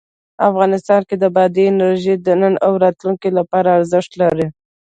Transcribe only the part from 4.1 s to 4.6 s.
لري.